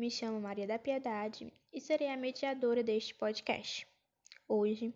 Me 0.00 0.10
chamo 0.10 0.40
Maria 0.40 0.66
da 0.66 0.78
Piedade 0.78 1.52
e 1.70 1.78
serei 1.78 2.08
a 2.08 2.16
mediadora 2.16 2.82
deste 2.82 3.14
podcast. 3.14 3.86
Hoje, 4.48 4.94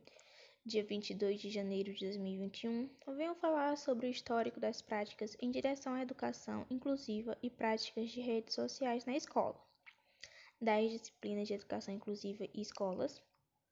dia 0.64 0.82
22 0.82 1.42
de 1.42 1.50
janeiro 1.50 1.92
de 1.92 2.06
2021, 2.06 2.88
venho 3.14 3.34
falar 3.34 3.76
sobre 3.76 4.06
o 4.06 4.10
histórico 4.10 4.58
das 4.58 4.80
práticas 4.80 5.36
em 5.42 5.50
direção 5.50 5.92
à 5.92 6.00
educação 6.00 6.64
inclusiva 6.70 7.36
e 7.42 7.50
práticas 7.50 8.08
de 8.12 8.22
redes 8.22 8.54
sociais 8.54 9.04
na 9.04 9.14
escola, 9.14 9.60
das 10.58 10.90
disciplinas 10.90 11.48
de 11.48 11.52
educação 11.52 11.92
inclusiva 11.92 12.48
e 12.54 12.62
escolas 12.62 13.22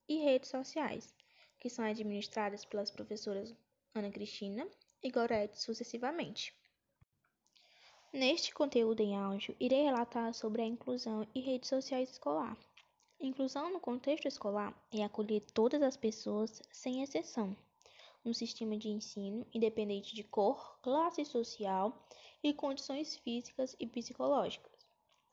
e 0.06 0.18
redes 0.18 0.50
sociais, 0.50 1.14
que 1.58 1.70
são 1.70 1.82
administradas 1.82 2.66
pelas 2.66 2.90
professoras 2.90 3.56
Ana 3.94 4.10
Cristina 4.10 4.68
e 5.02 5.10
Gorete 5.10 5.58
sucessivamente. 5.58 6.54
Neste 8.12 8.52
conteúdo 8.52 9.00
em 9.00 9.16
áudio, 9.16 9.56
irei 9.58 9.84
relatar 9.84 10.34
sobre 10.34 10.60
a 10.60 10.66
inclusão 10.66 11.26
e 11.34 11.40
redes 11.40 11.70
sociais 11.70 12.10
escolar. 12.10 12.58
Inclusão 13.18 13.72
no 13.72 13.80
contexto 13.80 14.28
escolar 14.28 14.74
é 14.92 15.02
acolher 15.02 15.40
todas 15.54 15.80
as 15.80 15.96
pessoas, 15.96 16.60
sem 16.70 17.02
exceção, 17.02 17.56
no 18.22 18.34
sistema 18.34 18.76
de 18.76 18.90
ensino, 18.90 19.46
independente 19.54 20.14
de 20.14 20.22
cor, 20.22 20.78
classe 20.82 21.24
social 21.24 22.06
e 22.42 22.52
condições 22.52 23.16
físicas 23.16 23.74
e 23.80 23.86
psicológicas. 23.86 24.70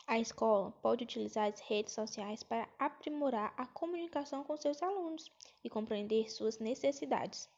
A 0.07 0.17
escola 0.17 0.71
pode 0.81 1.03
utilizar 1.03 1.51
as 1.51 1.59
redes 1.59 1.93
sociais 1.93 2.43
para 2.43 2.69
aprimorar 2.79 3.53
a 3.57 3.65
comunicação 3.65 4.41
com 4.41 4.55
seus 4.55 4.81
alunos 4.81 5.29
e 5.65 5.69
compreender 5.69 6.31
suas 6.31 6.59
necessidades. 6.59 7.49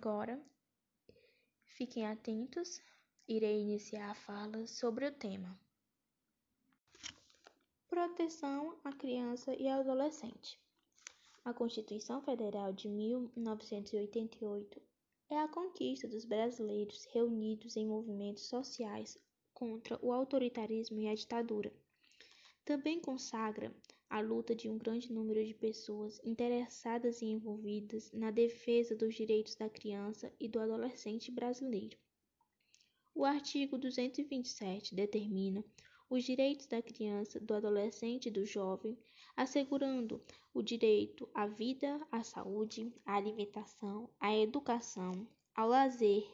Agora, 0.00 0.40
fiquem 1.64 2.06
atentos, 2.06 2.80
irei 3.26 3.58
iniciar 3.58 4.10
a 4.10 4.14
fala 4.14 4.64
sobre 4.64 5.08
o 5.08 5.12
tema. 5.12 5.58
Proteção 7.88 8.78
à 8.84 8.92
criança 8.92 9.52
e 9.56 9.68
ao 9.68 9.80
adolescente. 9.80 10.56
A 11.44 11.52
Constituição 11.52 12.22
Federal 12.22 12.72
de 12.72 12.88
1988 12.88 14.80
é 15.30 15.36
a 15.36 15.48
conquista 15.48 16.06
dos 16.06 16.24
brasileiros 16.24 17.04
reunidos 17.06 17.76
em 17.76 17.84
movimentos 17.84 18.44
sociais 18.44 19.18
contra 19.52 19.98
o 20.00 20.12
autoritarismo 20.12 21.00
e 21.00 21.08
a 21.08 21.14
ditadura. 21.16 21.72
Também 22.64 23.00
consagra 23.00 23.74
a 24.10 24.20
luta 24.20 24.54
de 24.54 24.68
um 24.68 24.78
grande 24.78 25.12
número 25.12 25.44
de 25.44 25.54
pessoas 25.54 26.20
interessadas 26.24 27.20
e 27.20 27.26
envolvidas 27.26 28.10
na 28.12 28.30
defesa 28.30 28.96
dos 28.96 29.14
direitos 29.14 29.54
da 29.54 29.68
criança 29.68 30.32
e 30.40 30.48
do 30.48 30.58
adolescente 30.58 31.30
brasileiro. 31.30 31.96
O 33.14 33.24
artigo 33.24 33.76
227 33.76 34.94
determina 34.94 35.64
os 36.08 36.24
direitos 36.24 36.66
da 36.66 36.80
criança, 36.80 37.38
do 37.38 37.52
adolescente 37.52 38.26
e 38.26 38.30
do 38.30 38.46
jovem, 38.46 38.96
assegurando 39.36 40.22
o 40.54 40.62
direito 40.62 41.28
à 41.34 41.46
vida, 41.46 42.00
à 42.10 42.22
saúde, 42.22 42.92
à 43.04 43.16
alimentação, 43.16 44.08
à 44.18 44.34
educação, 44.34 45.28
ao 45.54 45.68
lazer, 45.68 46.26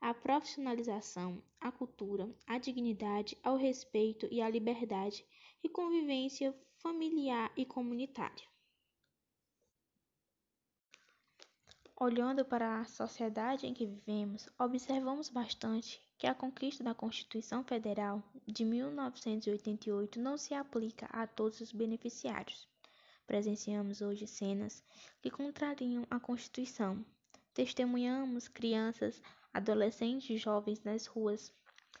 à 0.00 0.12
profissionalização, 0.12 1.40
à 1.60 1.70
cultura, 1.70 2.28
à 2.46 2.58
dignidade, 2.58 3.38
ao 3.42 3.56
respeito 3.56 4.26
e 4.30 4.40
à 4.40 4.50
liberdade 4.50 5.24
e 5.62 5.68
convivência 5.68 6.52
familiar 6.82 7.52
e 7.56 7.64
comunitária. 7.64 8.44
Olhando 11.96 12.44
para 12.44 12.80
a 12.80 12.84
sociedade 12.84 13.64
em 13.64 13.72
que 13.72 13.86
vivemos, 13.86 14.48
observamos 14.58 15.28
bastante 15.28 16.02
que 16.18 16.26
a 16.26 16.34
conquista 16.34 16.82
da 16.82 16.92
Constituição 16.92 17.62
Federal 17.62 18.20
de 18.44 18.64
1988 18.64 20.18
não 20.18 20.36
se 20.36 20.54
aplica 20.54 21.06
a 21.06 21.24
todos 21.24 21.60
os 21.60 21.70
beneficiários. 21.70 22.66
Presenciamos 23.28 24.00
hoje 24.00 24.26
cenas 24.26 24.82
que 25.20 25.30
contrariam 25.30 26.04
a 26.10 26.18
Constituição. 26.18 27.06
Testemunhamos 27.54 28.48
crianças, 28.48 29.22
adolescentes 29.54 30.30
e 30.30 30.36
jovens 30.36 30.82
nas 30.82 31.06
ruas, 31.06 31.54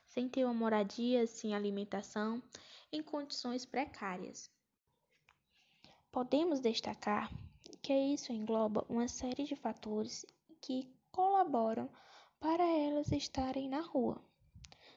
sem 0.08 0.28
ter 0.28 0.44
uma 0.44 0.52
moradia, 0.52 1.24
sem 1.28 1.54
alimentação, 1.54 2.42
em 2.90 3.00
condições 3.00 3.64
precárias. 3.64 4.50
Podemos 6.12 6.60
destacar 6.60 7.32
que 7.80 7.94
isso 7.94 8.34
engloba 8.34 8.84
uma 8.86 9.08
série 9.08 9.44
de 9.44 9.56
fatores 9.56 10.26
que 10.60 10.94
colaboram 11.10 11.88
para 12.38 12.62
elas 12.62 13.10
estarem 13.10 13.66
na 13.66 13.80
rua. 13.80 14.22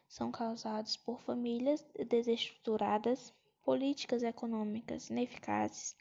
São 0.10 0.30
causados 0.30 0.98
por 0.98 1.22
famílias 1.22 1.88
desestruturadas, 2.10 3.34
políticas 3.64 4.24
econômicas 4.24 5.10
ineficazes, 5.10 5.96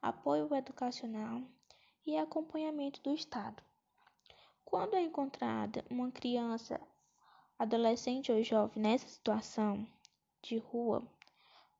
apoio 0.00 0.54
educacional 0.54 1.42
e 2.06 2.16
acompanhamento 2.16 3.02
do 3.02 3.12
Estado. 3.12 3.60
Quando 4.64 4.94
é 4.94 5.02
encontrada 5.02 5.84
uma 5.90 6.12
criança, 6.12 6.80
adolescente 7.58 8.30
ou 8.30 8.40
jovem 8.44 8.80
nessa 8.80 9.08
situação 9.08 9.84
de 10.40 10.58
rua, 10.58 11.04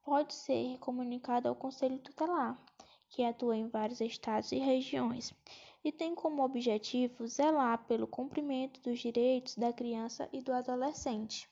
pode 0.02 0.34
ser 0.34 0.78
comunicado 0.78 1.48
ao 1.48 1.54
Conselho 1.54 2.00
Tutelar 2.00 2.60
que 3.12 3.22
atua 3.22 3.54
em 3.54 3.68
vários 3.68 4.00
estados 4.00 4.52
e 4.52 4.58
regiões 4.58 5.34
e 5.84 5.92
tem 5.92 6.14
como 6.14 6.42
objetivo 6.42 7.26
zelar 7.26 7.84
pelo 7.84 8.06
cumprimento 8.06 8.80
dos 8.80 8.98
direitos 8.98 9.54
da 9.54 9.70
criança 9.70 10.28
e 10.32 10.40
do 10.40 10.50
adolescente. 10.50 11.46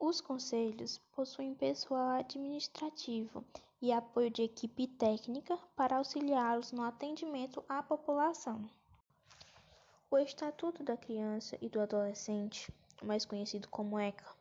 Os 0.00 0.20
conselhos 0.20 0.98
possuem 1.10 1.52
pessoal 1.52 2.20
administrativo 2.20 3.44
e 3.82 3.90
apoio 3.90 4.30
de 4.30 4.42
equipe 4.42 4.86
técnica 4.86 5.58
para 5.74 5.96
auxiliá-los 5.96 6.70
no 6.70 6.84
atendimento 6.84 7.64
à 7.68 7.82
população. 7.82 8.70
O 10.08 10.16
Estatuto 10.16 10.84
da 10.84 10.96
Criança 10.96 11.58
e 11.60 11.68
do 11.68 11.80
Adolescente, 11.80 12.72
mais 13.02 13.24
conhecido 13.24 13.68
como 13.68 13.98
ECA, 13.98 14.32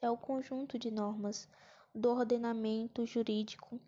é 0.00 0.10
o 0.10 0.16
conjunto 0.16 0.78
de 0.78 0.90
normas 0.90 1.46
do 1.94 2.10
ordenamento 2.10 3.04
jurídico 3.04 3.78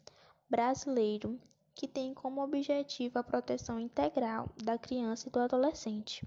brasileiro 0.48 1.40
que 1.74 1.86
tem 1.86 2.14
como 2.14 2.42
objetivo 2.42 3.18
a 3.18 3.22
proteção 3.22 3.78
integral 3.78 4.48
da 4.62 4.78
criança 4.78 5.28
e 5.28 5.30
do 5.30 5.38
adolescente, 5.38 6.26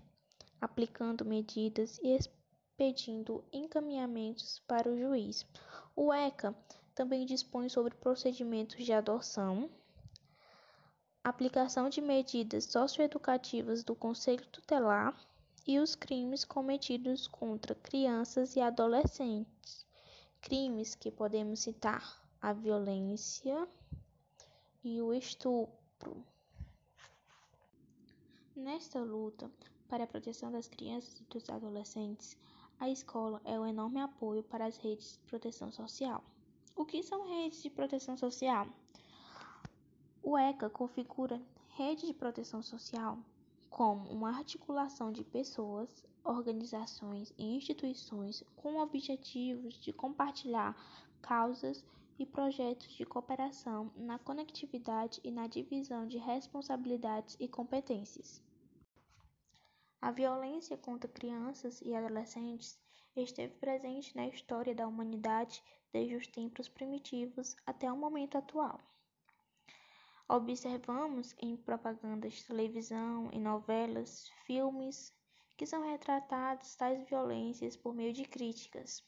aplicando 0.61 1.25
medidas 1.25 1.99
e 2.03 2.15
expedindo 2.15 3.43
encaminhamentos 3.51 4.59
para 4.67 4.89
o 4.89 4.97
juiz. 4.97 5.45
O 5.95 6.13
ECA 6.13 6.55
também 6.93 7.25
dispõe 7.25 7.67
sobre 7.69 7.95
procedimentos 7.95 8.85
de 8.85 8.93
adoção, 8.93 9.69
aplicação 11.23 11.89
de 11.89 12.01
medidas 12.01 12.65
socioeducativas 12.65 13.83
do 13.83 13.95
Conselho 13.95 14.45
Tutelar 14.47 15.17
e 15.65 15.79
os 15.79 15.95
crimes 15.95 16.45
cometidos 16.45 17.27
contra 17.27 17.73
crianças 17.73 18.55
e 18.55 18.61
adolescentes. 18.61 19.85
Crimes 20.41 20.93
que 20.93 21.09
podemos 21.09 21.59
citar 21.61 22.21
a 22.41 22.53
violência 22.53 23.67
e 24.83 25.01
o 25.01 25.13
estupro. 25.13 26.25
Nesta 28.55 28.99
luta 28.99 29.51
para 29.87 30.03
a 30.03 30.07
proteção 30.07 30.51
das 30.51 30.67
crianças 30.67 31.19
e 31.19 31.23
dos 31.25 31.49
adolescentes, 31.49 32.37
a 32.79 32.89
escola 32.89 33.41
é 33.43 33.59
um 33.59 33.65
enorme 33.65 33.99
apoio 33.99 34.43
para 34.43 34.65
as 34.65 34.77
redes 34.77 35.13
de 35.13 35.19
proteção 35.29 35.71
social. 35.71 36.23
O 36.75 36.85
que 36.85 37.03
são 37.03 37.27
redes 37.27 37.61
de 37.61 37.69
proteção 37.69 38.15
social? 38.15 38.67
O 40.23 40.37
ECA 40.37 40.69
configura 40.69 41.41
rede 41.69 42.07
de 42.07 42.13
proteção 42.13 42.61
social 42.61 43.17
como 43.69 44.09
uma 44.09 44.29
articulação 44.29 45.11
de 45.11 45.23
pessoas, 45.23 46.05
organizações 46.23 47.33
e 47.37 47.55
instituições 47.55 48.43
com 48.55 48.77
objetivos 48.77 49.79
de 49.79 49.93
compartilhar 49.93 50.75
causas 51.21 51.83
e 52.19 52.25
projetos 52.25 52.91
de 52.91 53.05
cooperação 53.05 53.91
na 53.95 54.19
conectividade 54.19 55.21
e 55.23 55.31
na 55.31 55.47
divisão 55.47 56.05
de 56.05 56.17
responsabilidades 56.17 57.37
e 57.39 57.47
competências. 57.47 58.43
A 60.01 60.11
violência 60.11 60.77
contra 60.77 61.09
crianças 61.09 61.81
e 61.81 61.95
adolescentes 61.95 62.77
esteve 63.15 63.53
presente 63.55 64.15
na 64.15 64.27
história 64.27 64.75
da 64.75 64.87
humanidade 64.87 65.63
desde 65.91 66.15
os 66.15 66.27
tempos 66.27 66.67
primitivos 66.67 67.55
até 67.65 67.91
o 67.91 67.97
momento 67.97 68.37
atual. 68.37 68.79
Observamos 70.27 71.33
em 71.39 71.57
propagandas 71.57 72.33
de 72.33 72.45
televisão, 72.45 73.29
em 73.31 73.41
novelas, 73.41 74.29
filmes, 74.45 75.11
que 75.57 75.65
são 75.65 75.83
retratados 75.83 76.75
tais 76.75 77.03
violências 77.09 77.75
por 77.75 77.93
meio 77.95 78.13
de 78.13 78.25
críticas, 78.25 79.03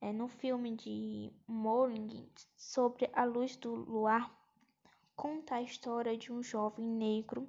é, 0.00 0.12
no 0.12 0.28
filme 0.28 0.76
de 0.76 1.32
Morning 1.46 2.30
sobre 2.56 3.10
a 3.12 3.24
luz 3.24 3.56
do 3.56 3.74
luar, 3.74 4.32
conta 5.16 5.56
a 5.56 5.62
história 5.62 6.16
de 6.16 6.32
um 6.32 6.42
jovem 6.42 6.86
negro 6.86 7.48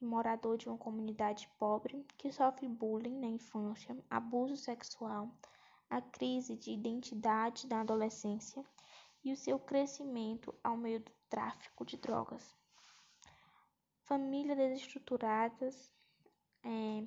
morador 0.00 0.56
de 0.56 0.68
uma 0.68 0.78
comunidade 0.78 1.48
pobre 1.58 2.06
que 2.16 2.32
sofre 2.32 2.66
bullying 2.66 3.18
na 3.18 3.26
infância, 3.26 3.96
abuso 4.08 4.56
sexual, 4.56 5.30
a 5.90 6.00
crise 6.00 6.56
de 6.56 6.72
identidade 6.72 7.66
na 7.68 7.82
adolescência 7.82 8.64
e 9.22 9.32
o 9.32 9.36
seu 9.36 9.58
crescimento 9.58 10.54
ao 10.64 10.76
meio 10.76 11.00
do 11.00 11.12
tráfico 11.28 11.84
de 11.84 11.96
drogas. 11.98 12.56
Famílias 14.04 14.56
desestruturadas. 14.56 15.92
É, 16.64 17.06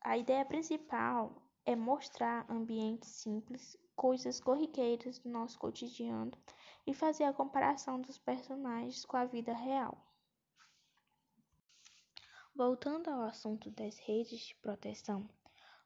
a 0.00 0.16
ideia 0.16 0.44
principal 0.44 1.47
é 1.68 1.76
mostrar 1.76 2.50
ambientes 2.50 3.10
simples, 3.10 3.76
coisas 3.94 4.40
corriqueiras 4.40 5.18
do 5.18 5.28
nosso 5.28 5.58
cotidiano 5.58 6.32
e 6.86 6.94
fazer 6.94 7.24
a 7.24 7.32
comparação 7.34 8.00
dos 8.00 8.16
personagens 8.16 9.04
com 9.04 9.18
a 9.18 9.26
vida 9.26 9.52
real. 9.52 10.02
Voltando 12.54 13.10
ao 13.10 13.20
assunto 13.20 13.70
das 13.72 13.98
redes 13.98 14.40
de 14.40 14.54
proteção, 14.54 15.28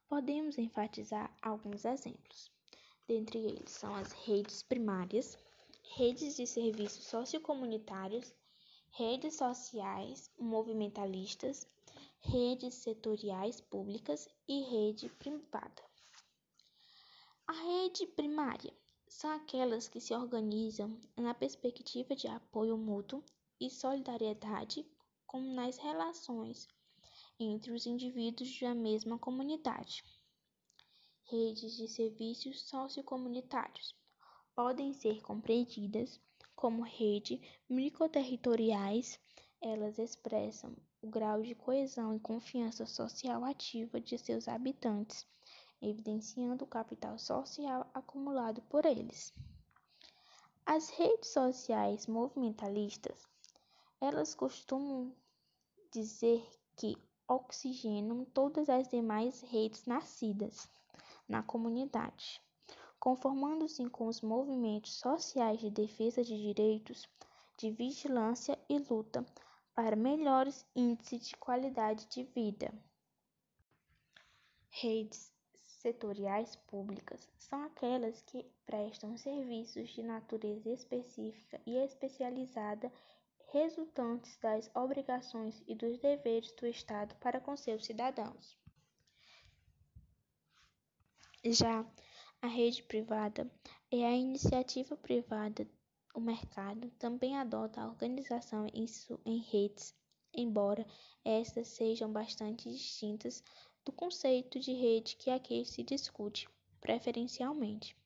podemos 0.08 0.56
enfatizar 0.56 1.36
alguns 1.42 1.84
exemplos. 1.84 2.48
Dentre 3.08 3.40
eles 3.40 3.72
são 3.72 3.92
as 3.96 4.12
redes 4.12 4.62
primárias, 4.62 5.36
redes 5.96 6.36
de 6.36 6.46
serviços 6.46 7.06
sociocomunitários, 7.06 8.32
redes 8.92 9.34
sociais 9.34 10.30
movimentalistas, 10.38 11.66
redes 12.24 12.76
setoriais 12.76 13.60
públicas 13.60 14.28
e 14.48 14.62
rede 14.62 15.08
privada. 15.18 15.82
A 17.46 17.52
rede 17.52 18.06
primária 18.06 18.72
são 19.08 19.30
aquelas 19.30 19.88
que 19.88 20.00
se 20.00 20.14
organizam 20.14 20.98
na 21.16 21.34
perspectiva 21.34 22.14
de 22.14 22.28
apoio 22.28 22.78
mútuo 22.78 23.22
e 23.60 23.68
solidariedade 23.68 24.86
como 25.26 25.52
nas 25.52 25.76
relações 25.78 26.68
entre 27.38 27.72
os 27.72 27.86
indivíduos 27.86 28.48
de 28.48 28.64
uma 28.64 28.74
mesma 28.74 29.18
comunidade. 29.18 30.04
Redes 31.24 31.76
de 31.76 31.88
serviços 31.88 32.62
sociocomunitários 32.62 33.94
podem 34.54 34.92
ser 34.92 35.20
compreendidas 35.22 36.20
como 36.54 36.82
redes 36.82 37.40
microterritoriais. 37.68 39.18
Elas 39.60 39.98
expressam 39.98 40.76
o 41.02 41.08
grau 41.08 41.42
de 41.42 41.52
coesão 41.52 42.14
e 42.14 42.20
confiança 42.20 42.86
social 42.86 43.44
ativa 43.44 44.00
de 44.00 44.16
seus 44.16 44.46
habitantes, 44.46 45.26
evidenciando 45.80 46.64
o 46.64 46.68
capital 46.68 47.18
social 47.18 47.90
acumulado 47.92 48.62
por 48.62 48.86
eles. 48.86 49.34
As 50.64 50.90
redes 50.90 51.30
sociais 51.30 52.06
movimentalistas, 52.06 53.26
elas 54.00 54.32
costumam 54.32 55.12
dizer 55.90 56.48
que 56.76 56.96
oxigenam 57.26 58.24
todas 58.26 58.68
as 58.68 58.88
demais 58.88 59.40
redes 59.40 59.84
nascidas 59.86 60.68
na 61.28 61.42
comunidade, 61.42 62.40
conformando-se 63.00 63.84
com 63.90 64.06
os 64.06 64.20
movimentos 64.20 64.94
sociais 64.94 65.58
de 65.58 65.68
defesa 65.68 66.22
de 66.22 66.40
direitos, 66.40 67.08
de 67.58 67.72
vigilância 67.72 68.56
e 68.68 68.78
luta 68.78 69.26
para 69.74 69.96
melhores 69.96 70.66
índices 70.74 71.28
de 71.28 71.36
qualidade 71.36 72.06
de 72.06 72.24
vida. 72.24 72.72
Redes 74.70 75.32
setoriais 75.60 76.56
públicas 76.56 77.28
são 77.38 77.64
aquelas 77.64 78.22
que 78.22 78.46
prestam 78.64 79.16
serviços 79.16 79.90
de 79.90 80.02
natureza 80.02 80.70
específica 80.70 81.60
e 81.66 81.76
especializada 81.76 82.92
resultantes 83.52 84.36
das 84.38 84.70
obrigações 84.74 85.62
e 85.66 85.74
dos 85.74 85.98
deveres 85.98 86.52
do 86.52 86.66
Estado 86.66 87.14
para 87.16 87.40
com 87.40 87.56
seus 87.56 87.84
cidadãos. 87.84 88.56
Já 91.44 91.84
a 92.40 92.46
rede 92.46 92.82
privada 92.84 93.50
é 93.90 94.06
a 94.06 94.16
iniciativa 94.16 94.96
privada. 94.96 95.66
O 96.14 96.20
mercado 96.20 96.90
também 96.98 97.38
adota 97.38 97.80
a 97.80 97.88
organização 97.88 98.66
em 98.66 99.38
redes, 99.38 99.94
embora 100.34 100.86
estas 101.24 101.68
sejam 101.68 102.12
bastante 102.12 102.70
distintas 102.70 103.42
do 103.84 103.92
conceito 103.92 104.60
de 104.60 104.72
rede 104.72 105.16
que 105.16 105.30
aqui 105.30 105.64
se 105.64 105.82
discute, 105.82 106.48
preferencialmente. 106.80 107.96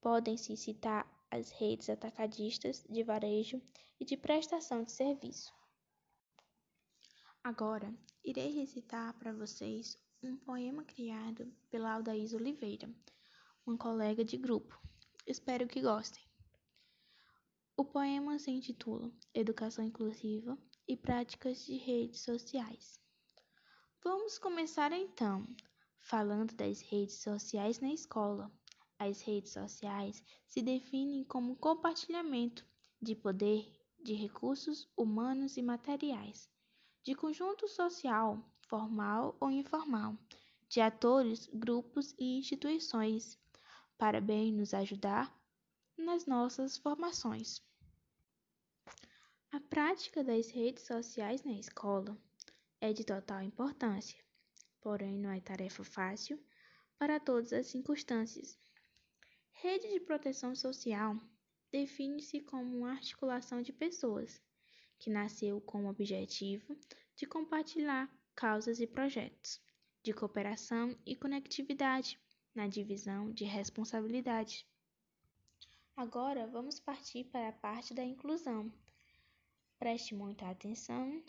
Podem-se 0.00 0.56
citar 0.56 1.06
as 1.30 1.50
redes 1.50 1.90
atacadistas 1.90 2.84
de 2.88 3.02
varejo 3.02 3.60
e 4.00 4.04
de 4.04 4.16
prestação 4.16 4.82
de 4.82 4.92
serviço. 4.92 5.52
Agora, 7.42 7.92
irei 8.24 8.52
recitar 8.52 9.12
para 9.18 9.32
vocês 9.32 9.98
um 10.22 10.34
poema 10.36 10.82
criado 10.84 11.52
pela 11.70 11.92
Aldaís 11.92 12.32
Oliveira, 12.32 12.88
uma 13.66 13.76
colega 13.76 14.24
de 14.24 14.38
grupo. 14.38 14.80
Espero 15.26 15.68
que 15.68 15.82
gostem. 15.82 16.23
O 17.76 17.84
poema 17.84 18.38
se 18.38 18.52
intitula 18.52 19.10
Educação 19.34 19.84
Inclusiva 19.84 20.56
e 20.86 20.96
Práticas 20.96 21.66
de 21.66 21.76
Redes 21.76 22.20
Sociais. 22.20 23.00
Vamos 24.00 24.38
começar 24.38 24.92
então, 24.92 25.44
falando 25.98 26.54
das 26.54 26.80
redes 26.80 27.16
sociais 27.16 27.80
na 27.80 27.92
escola. 27.92 28.48
As 28.96 29.20
redes 29.22 29.50
sociais 29.50 30.22
se 30.46 30.62
definem 30.62 31.24
como 31.24 31.56
compartilhamento 31.56 32.64
de 33.02 33.16
poder 33.16 33.68
de 34.00 34.14
recursos 34.14 34.88
humanos 34.96 35.56
e 35.56 35.62
materiais, 35.62 36.48
de 37.02 37.12
conjunto 37.16 37.66
social, 37.66 38.38
formal 38.68 39.36
ou 39.40 39.50
informal, 39.50 40.16
de 40.68 40.80
atores, 40.80 41.50
grupos 41.52 42.14
e 42.20 42.38
instituições, 42.38 43.36
para 43.98 44.20
bem 44.20 44.52
nos 44.52 44.72
ajudar 44.72 45.34
nas 45.96 46.26
nossas 46.26 46.76
formações. 46.76 47.62
A 49.52 49.60
prática 49.60 50.24
das 50.24 50.50
redes 50.50 50.86
sociais 50.86 51.42
na 51.44 51.52
escola 51.52 52.18
é 52.80 52.92
de 52.92 53.04
total 53.04 53.42
importância, 53.42 54.18
porém 54.80 55.18
não 55.18 55.30
é 55.30 55.40
tarefa 55.40 55.84
fácil 55.84 56.42
para 56.98 57.20
todas 57.20 57.52
as 57.52 57.68
circunstâncias. 57.68 58.58
Rede 59.52 59.88
de 59.88 60.00
proteção 60.00 60.54
social 60.54 61.16
define-se 61.70 62.40
como 62.40 62.78
uma 62.78 62.92
articulação 62.92 63.62
de 63.62 63.72
pessoas 63.72 64.40
que 64.98 65.10
nasceu 65.10 65.60
com 65.60 65.84
o 65.84 65.88
objetivo 65.88 66.76
de 67.16 67.26
compartilhar 67.26 68.10
causas 68.34 68.80
e 68.80 68.86
projetos, 68.86 69.60
de 70.02 70.12
cooperação 70.12 70.96
e 71.06 71.14
conectividade 71.14 72.20
na 72.54 72.66
divisão 72.66 73.32
de 73.32 73.44
responsabilidade. 73.44 74.66
Agora 75.96 76.46
vamos 76.46 76.80
partir 76.80 77.24
para 77.24 77.48
a 77.48 77.52
parte 77.52 77.94
da 77.94 78.04
inclusão. 78.04 78.72
Preste 79.78 80.14
muita 80.14 80.48
atenção, 80.48 81.22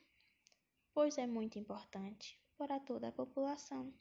pois 0.93 1.17
é 1.17 1.27
muito 1.27 1.59
importante 1.59 2.39
para 2.57 2.79
toda 2.79 3.09
a 3.09 3.11
população. 3.11 3.93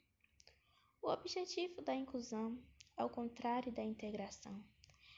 O 1.01 1.09
objetivo 1.09 1.81
da 1.81 1.93
inclusão 1.93 2.59
ao 2.97 3.09
contrário 3.09 3.71
da 3.71 3.83
integração, 3.83 4.63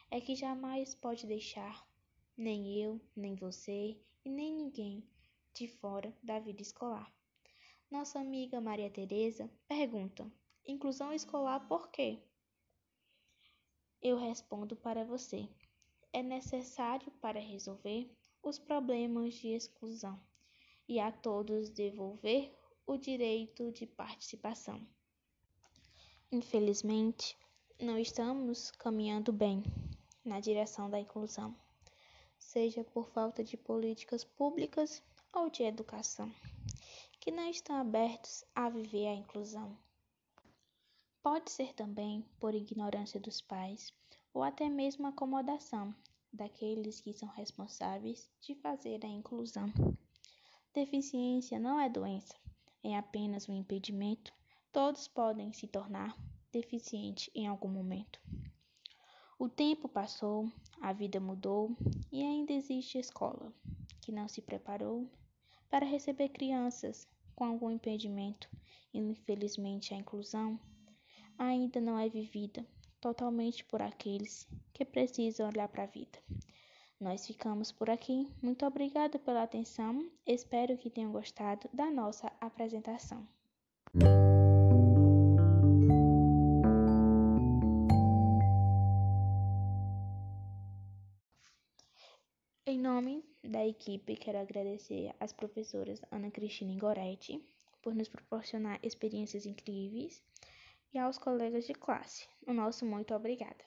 é 0.09 0.19
que 0.19 0.35
jamais 0.35 0.95
pode 0.95 1.27
deixar 1.27 1.87
nem 2.35 2.81
eu, 2.81 2.99
nem 3.15 3.35
você 3.35 3.99
e 4.25 4.29
nem 4.29 4.53
ninguém 4.53 5.07
de 5.53 5.67
fora 5.67 6.15
da 6.23 6.39
vida 6.39 6.61
escolar. 6.61 7.11
Nossa 7.89 8.19
amiga 8.19 8.59
Maria 8.59 8.89
Teresa 8.89 9.49
pergunta: 9.67 10.31
inclusão 10.65 11.13
escolar 11.13 11.67
por 11.67 11.89
quê? 11.89 12.19
Eu 14.01 14.17
respondo 14.17 14.75
para 14.75 15.03
você: 15.03 15.49
é 16.13 16.21
necessário 16.21 17.11
para 17.19 17.39
resolver 17.39 18.09
os 18.43 18.59
problemas 18.59 19.33
de 19.33 19.49
exclusão 19.49 20.19
e 20.87 20.99
a 20.99 21.11
todos 21.11 21.69
devolver 21.69 22.55
o 22.85 22.97
direito 22.97 23.71
de 23.71 23.85
participação. 23.85 24.81
Infelizmente, 26.31 27.37
não 27.79 27.97
estamos 27.97 28.71
caminhando 28.71 29.33
bem 29.33 29.63
na 30.23 30.39
direção 30.39 30.89
da 30.89 30.99
inclusão, 30.99 31.55
seja 32.37 32.83
por 32.83 33.07
falta 33.09 33.43
de 33.43 33.57
políticas 33.57 34.23
públicas 34.23 35.03
ou 35.33 35.49
de 35.49 35.63
educação, 35.63 36.31
que 37.19 37.31
não 37.31 37.49
estão 37.49 37.75
abertos 37.75 38.43
a 38.55 38.69
viver 38.69 39.07
a 39.07 39.13
inclusão. 39.13 39.77
Pode 41.29 41.51
ser 41.51 41.73
também 41.73 42.25
por 42.39 42.55
ignorância 42.55 43.19
dos 43.19 43.41
pais 43.41 43.93
ou 44.33 44.41
até 44.41 44.69
mesmo 44.69 45.07
acomodação 45.07 45.93
daqueles 46.31 47.01
que 47.01 47.13
são 47.13 47.27
responsáveis 47.27 48.31
de 48.39 48.55
fazer 48.55 49.03
a 49.03 49.09
inclusão. 49.09 49.67
Deficiência 50.73 51.59
não 51.59 51.81
é 51.81 51.89
doença, 51.89 52.33
é 52.81 52.95
apenas 52.95 53.49
um 53.49 53.53
impedimento. 53.53 54.33
Todos 54.71 55.09
podem 55.09 55.51
se 55.51 55.67
tornar 55.67 56.15
deficiente 56.49 57.29
em 57.35 57.45
algum 57.45 57.67
momento. 57.67 58.21
O 59.37 59.49
tempo 59.49 59.89
passou, 59.89 60.49
a 60.79 60.93
vida 60.93 61.19
mudou 61.19 61.75
e 62.09 62.23
ainda 62.23 62.53
existe 62.53 62.99
escola. 62.99 63.53
que 63.99 64.13
não 64.13 64.29
se 64.29 64.41
preparou 64.41 65.05
para 65.69 65.85
receber 65.85 66.29
crianças 66.29 67.05
com 67.35 67.43
algum 67.43 67.69
impedimento 67.69 68.47
e, 68.93 68.97
infelizmente, 68.97 69.93
a 69.93 69.97
inclusão 69.97 70.57
ainda 71.37 71.79
não 71.79 71.97
é 71.97 72.09
vivida 72.09 72.65
totalmente 72.99 73.63
por 73.65 73.81
aqueles 73.81 74.47
que 74.73 74.83
precisam 74.83 75.47
olhar 75.47 75.67
para 75.67 75.83
a 75.83 75.87
vida. 75.87 76.19
Nós 76.99 77.27
ficamos 77.27 77.71
por 77.71 77.89
aqui. 77.89 78.27
Muito 78.41 78.65
obrigado 78.65 79.19
pela 79.19 79.43
atenção. 79.43 80.09
Espero 80.25 80.77
que 80.77 80.89
tenham 80.89 81.11
gostado 81.11 81.69
da 81.71 81.91
nossa 81.91 82.31
apresentação. 82.41 83.27
Em 92.65 92.79
nome 92.79 93.23
da 93.43 93.65
equipe, 93.65 94.15
quero 94.15 94.39
agradecer 94.39 95.13
às 95.19 95.31
professoras 95.31 96.01
Ana 96.11 96.31
Cristina 96.31 96.77
Goretti 96.79 97.41
por 97.81 97.93
nos 97.93 98.09
proporcionar 98.09 98.79
experiências 98.83 99.45
incríveis 99.45 100.21
e 100.93 100.97
aos 100.99 101.17
colegas 101.17 101.65
de 101.65 101.73
classe. 101.73 102.27
O 102.45 102.53
nosso 102.53 102.85
muito 102.85 103.13
obrigada. 103.13 103.63